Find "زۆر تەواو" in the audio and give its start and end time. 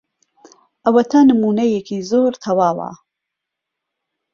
2.09-2.81